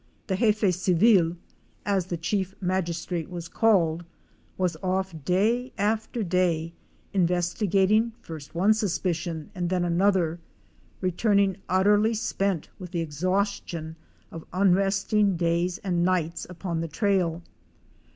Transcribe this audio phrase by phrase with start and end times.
[0.25, 1.37] The Jefe civil,
[1.85, 4.03] as the chief magistrate was called,
[4.57, 6.73] was off day after day
[7.13, 10.39] investiga ting first one suspicion and then another,
[11.01, 13.95] returning utterly spent with the exhaustion
[14.31, 17.43] of unresting days and nights upon the trail.